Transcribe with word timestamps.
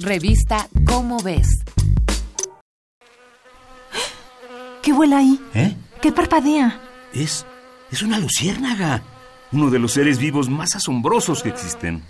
Revista 0.00 0.68
Cómo 0.86 1.18
ves. 1.22 1.46
¿Qué 4.82 4.92
vuela 4.92 5.18
ahí? 5.18 5.40
¿Eh? 5.54 5.76
¿Qué 6.02 6.10
parpadea? 6.10 6.80
Es. 7.14 7.46
es 7.92 8.02
una 8.02 8.18
luciérnaga. 8.18 9.02
Uno 9.52 9.70
de 9.70 9.78
los 9.78 9.92
seres 9.92 10.18
vivos 10.18 10.48
más 10.48 10.74
asombrosos 10.74 11.42
que 11.42 11.48
existen. 11.48 12.02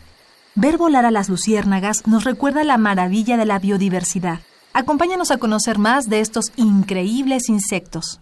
Ver 0.55 0.79
volar 0.79 1.05
a 1.05 1.11
las 1.11 1.29
luciérnagas 1.29 2.07
nos 2.07 2.25
recuerda 2.25 2.65
la 2.65 2.79
maravilla 2.79 3.37
de 3.37 3.45
la 3.45 3.59
biodiversidad. 3.59 4.41
Acompáñanos 4.73 5.31
a 5.31 5.37
conocer 5.37 5.79
más 5.79 6.09
de 6.09 6.21
estos 6.21 6.53
increíbles 6.57 7.49
insectos. 7.49 8.21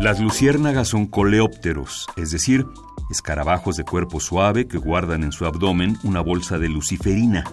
Las 0.00 0.18
luciérnagas 0.18 0.88
son 0.88 1.04
coleópteros, 1.04 2.06
es 2.16 2.30
decir, 2.30 2.64
escarabajos 3.10 3.76
de 3.76 3.84
cuerpo 3.84 4.18
suave 4.18 4.66
que 4.66 4.78
guardan 4.78 5.24
en 5.24 5.30
su 5.30 5.44
abdomen 5.44 5.98
una 6.04 6.22
bolsa 6.22 6.58
de 6.58 6.70
luciferina, 6.70 7.44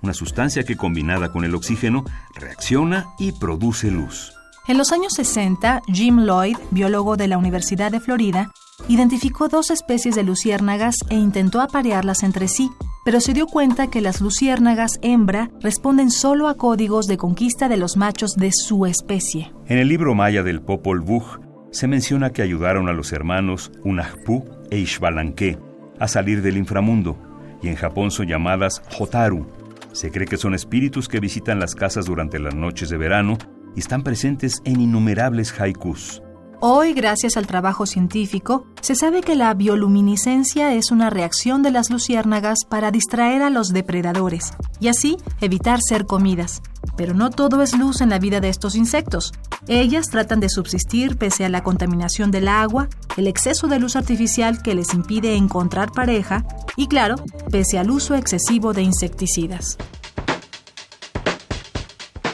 una 0.00 0.14
sustancia 0.14 0.62
que 0.62 0.78
combinada 0.78 1.30
con 1.30 1.44
el 1.44 1.54
oxígeno 1.54 2.06
reacciona 2.34 3.08
y 3.18 3.32
produce 3.32 3.90
luz. 3.90 4.32
En 4.68 4.78
los 4.78 4.90
años 4.90 5.12
60, 5.12 5.82
Jim 5.92 6.20
Lloyd, 6.20 6.56
biólogo 6.70 7.18
de 7.18 7.28
la 7.28 7.36
Universidad 7.36 7.92
de 7.92 8.00
Florida, 8.00 8.50
identificó 8.88 9.48
dos 9.48 9.70
especies 9.70 10.14
de 10.14 10.22
luciérnagas 10.22 10.96
e 11.10 11.16
intentó 11.16 11.60
aparearlas 11.60 12.22
entre 12.22 12.48
sí, 12.48 12.70
pero 13.04 13.20
se 13.20 13.34
dio 13.34 13.46
cuenta 13.46 13.88
que 13.88 14.00
las 14.00 14.22
luciérnagas 14.22 14.98
hembra 15.02 15.50
responden 15.60 16.10
solo 16.10 16.48
a 16.48 16.54
códigos 16.54 17.06
de 17.06 17.18
conquista 17.18 17.68
de 17.68 17.76
los 17.76 17.98
machos 17.98 18.32
de 18.36 18.50
su 18.50 18.86
especie. 18.86 19.52
En 19.66 19.76
el 19.76 19.88
libro 19.88 20.14
maya 20.14 20.42
del 20.42 20.62
Popol 20.62 21.02
Vuh 21.02 21.51
se 21.72 21.88
menciona 21.88 22.30
que 22.30 22.42
ayudaron 22.42 22.88
a 22.88 22.92
los 22.92 23.12
hermanos 23.12 23.72
Unahpu 23.82 24.44
e 24.70 24.78
Ishbalanque 24.78 25.58
a 25.98 26.06
salir 26.06 26.42
del 26.42 26.56
inframundo, 26.56 27.16
y 27.62 27.68
en 27.68 27.76
Japón 27.76 28.10
son 28.10 28.28
llamadas 28.28 28.82
Hotaru. 28.98 29.46
Se 29.92 30.10
cree 30.10 30.26
que 30.26 30.36
son 30.36 30.54
espíritus 30.54 31.08
que 31.08 31.20
visitan 31.20 31.58
las 31.58 31.74
casas 31.74 32.06
durante 32.06 32.38
las 32.38 32.54
noches 32.54 32.88
de 32.90 32.96
verano 32.96 33.38
y 33.74 33.80
están 33.80 34.02
presentes 34.02 34.60
en 34.64 34.80
innumerables 34.80 35.58
haikus. 35.58 36.22
Hoy, 36.60 36.92
gracias 36.92 37.36
al 37.36 37.46
trabajo 37.46 37.86
científico, 37.86 38.66
se 38.80 38.94
sabe 38.94 39.22
que 39.22 39.34
la 39.34 39.52
bioluminiscencia 39.54 40.74
es 40.74 40.92
una 40.92 41.10
reacción 41.10 41.62
de 41.62 41.72
las 41.72 41.90
luciérnagas 41.90 42.64
para 42.68 42.90
distraer 42.90 43.42
a 43.42 43.50
los 43.50 43.72
depredadores 43.72 44.52
y 44.78 44.88
así 44.88 45.16
evitar 45.40 45.80
ser 45.82 46.06
comidas. 46.06 46.62
Pero 47.02 47.14
no 47.14 47.30
todo 47.30 47.62
es 47.62 47.76
luz 47.76 48.00
en 48.00 48.10
la 48.10 48.20
vida 48.20 48.40
de 48.40 48.48
estos 48.48 48.76
insectos. 48.76 49.32
Ellas 49.66 50.08
tratan 50.08 50.38
de 50.38 50.48
subsistir 50.48 51.16
pese 51.16 51.44
a 51.44 51.48
la 51.48 51.64
contaminación 51.64 52.30
del 52.30 52.46
agua, 52.46 52.88
el 53.16 53.26
exceso 53.26 53.66
de 53.66 53.80
luz 53.80 53.96
artificial 53.96 54.62
que 54.62 54.76
les 54.76 54.94
impide 54.94 55.34
encontrar 55.34 55.90
pareja 55.90 56.44
y, 56.76 56.86
claro, 56.86 57.16
pese 57.50 57.80
al 57.80 57.90
uso 57.90 58.14
excesivo 58.14 58.72
de 58.72 58.82
insecticidas. 58.82 59.78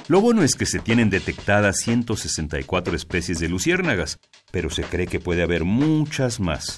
Lo 0.07 0.21
bueno 0.21 0.43
es 0.43 0.55
que 0.55 0.67
se 0.67 0.81
tienen 0.81 1.09
detectadas 1.09 1.79
164 1.79 2.95
especies 2.95 3.39
de 3.39 3.49
luciérnagas, 3.49 4.19
pero 4.51 4.69
se 4.69 4.83
cree 4.83 5.07
que 5.07 5.19
puede 5.19 5.43
haber 5.43 5.65
muchas 5.65 6.41
más. 6.41 6.77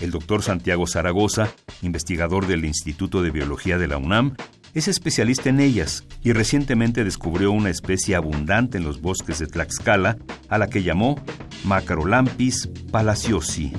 El 0.00 0.10
doctor 0.10 0.42
Santiago 0.42 0.86
Zaragoza, 0.86 1.52
investigador 1.82 2.46
del 2.46 2.64
Instituto 2.64 3.20
de 3.20 3.30
Biología 3.30 3.76
de 3.76 3.88
la 3.88 3.98
UNAM, 3.98 4.36
es 4.74 4.88
especialista 4.88 5.48
en 5.48 5.60
ellas 5.60 6.04
y 6.22 6.32
recientemente 6.32 7.04
descubrió 7.04 7.52
una 7.52 7.70
especie 7.70 8.16
abundante 8.16 8.78
en 8.78 8.84
los 8.84 9.00
bosques 9.00 9.38
de 9.38 9.46
Tlaxcala, 9.46 10.18
a 10.48 10.58
la 10.58 10.68
que 10.68 10.82
llamó 10.82 11.20
Macrolampis 11.64 12.68
palaciosi. 12.90 13.72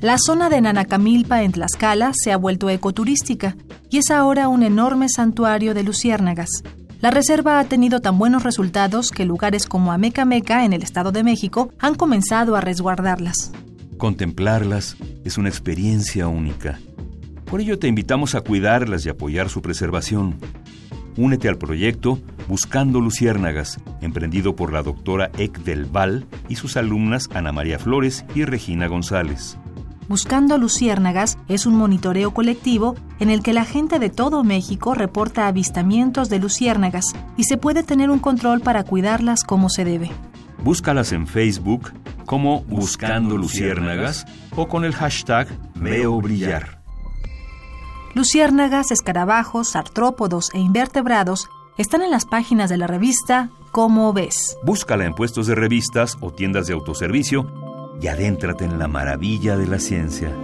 La 0.00 0.16
zona 0.18 0.48
de 0.48 0.60
Nanacamilpa 0.60 1.42
en 1.42 1.52
Tlaxcala 1.52 2.12
se 2.14 2.32
ha 2.32 2.36
vuelto 2.36 2.70
ecoturística 2.70 3.56
y 3.90 3.98
es 3.98 4.10
ahora 4.10 4.48
un 4.48 4.62
enorme 4.62 5.08
santuario 5.08 5.74
de 5.74 5.82
luciérnagas. 5.82 6.48
La 7.00 7.10
reserva 7.10 7.58
ha 7.58 7.64
tenido 7.64 8.00
tan 8.00 8.18
buenos 8.18 8.42
resultados 8.42 9.10
que 9.10 9.24
lugares 9.24 9.66
como 9.66 9.92
Amecameca, 9.92 10.64
en 10.64 10.72
el 10.72 10.82
Estado 10.82 11.12
de 11.12 11.22
México, 11.22 11.72
han 11.78 11.94
comenzado 11.94 12.56
a 12.56 12.60
resguardarlas. 12.60 13.52
Contemplarlas 13.96 14.96
es 15.24 15.36
una 15.36 15.48
experiencia 15.48 16.28
única. 16.28 16.78
Por 17.50 17.60
ello 17.60 17.80
te 17.80 17.88
invitamos 17.88 18.36
a 18.36 18.42
cuidarlas 18.42 19.04
y 19.04 19.08
apoyar 19.08 19.48
su 19.48 19.60
preservación. 19.60 20.36
Únete 21.16 21.48
al 21.48 21.58
proyecto 21.58 22.20
Buscando 22.46 23.00
Luciérnagas, 23.00 23.80
emprendido 24.00 24.54
por 24.54 24.72
la 24.72 24.84
doctora 24.84 25.30
Ek 25.36 25.58
del 25.64 25.84
Val 25.84 26.26
y 26.48 26.54
sus 26.54 26.76
alumnas 26.76 27.28
Ana 27.34 27.50
María 27.50 27.80
Flores 27.80 28.24
y 28.36 28.44
Regina 28.44 28.86
González. 28.86 29.56
Buscando 30.08 30.58
Luciérnagas 30.58 31.38
es 31.48 31.66
un 31.66 31.74
monitoreo 31.74 32.32
colectivo 32.32 32.94
en 33.18 33.30
el 33.30 33.42
que 33.42 33.52
la 33.52 33.64
gente 33.64 33.98
de 33.98 34.10
todo 34.10 34.44
México 34.44 34.94
reporta 34.94 35.48
avistamientos 35.48 36.28
de 36.28 36.38
luciérnagas 36.38 37.06
y 37.36 37.44
se 37.44 37.56
puede 37.56 37.82
tener 37.82 38.10
un 38.10 38.20
control 38.20 38.60
para 38.60 38.84
cuidarlas 38.84 39.42
como 39.42 39.68
se 39.70 39.84
debe. 39.84 40.10
Búscalas 40.62 41.10
en 41.12 41.26
Facebook 41.26 41.92
como 42.26 42.62
Buscando 42.62 43.36
Luciérnagas 43.36 44.24
o 44.54 44.68
con 44.68 44.84
el 44.84 44.94
hashtag 44.94 45.48
Veo 45.74 46.20
Brillar. 46.20 46.79
Luciérnagas, 48.14 48.90
escarabajos, 48.90 49.76
artrópodos 49.76 50.50
e 50.52 50.58
invertebrados 50.58 51.48
están 51.78 52.02
en 52.02 52.10
las 52.10 52.26
páginas 52.26 52.68
de 52.68 52.76
la 52.76 52.86
revista 52.86 53.50
Cómo 53.70 54.12
ves. 54.12 54.58
Búscala 54.64 55.04
en 55.04 55.14
puestos 55.14 55.46
de 55.46 55.54
revistas 55.54 56.18
o 56.20 56.32
tiendas 56.32 56.66
de 56.66 56.72
autoservicio 56.72 57.46
y 58.02 58.08
adéntrate 58.08 58.64
en 58.64 58.78
la 58.78 58.88
maravilla 58.88 59.56
de 59.56 59.66
la 59.68 59.78
ciencia. 59.78 60.34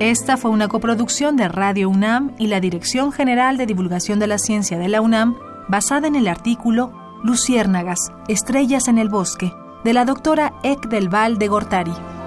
Esta 0.00 0.36
fue 0.36 0.50
una 0.50 0.68
coproducción 0.68 1.36
de 1.36 1.48
Radio 1.48 1.88
UNAM 1.88 2.34
y 2.38 2.46
la 2.48 2.60
Dirección 2.60 3.10
General 3.10 3.56
de 3.56 3.66
Divulgación 3.66 4.18
de 4.18 4.26
la 4.26 4.38
Ciencia 4.38 4.78
de 4.78 4.88
la 4.88 5.00
UNAM, 5.00 5.36
basada 5.68 6.06
en 6.06 6.14
el 6.14 6.28
artículo 6.28 6.92
Luciérnagas, 7.24 8.12
Estrellas 8.28 8.86
en 8.86 8.98
el 8.98 9.08
Bosque, 9.08 9.52
de 9.82 9.92
la 9.94 10.04
doctora 10.04 10.52
Ek 10.62 10.88
del 10.88 11.08
Val 11.08 11.38
de 11.38 11.48
Gortari. 11.48 12.17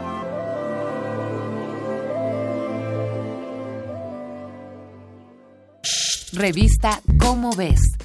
Revista 6.33 7.01
Cómo 7.19 7.51
ves. 7.51 8.00